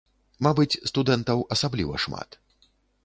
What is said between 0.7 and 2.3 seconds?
студэнтаў асабліва шмат.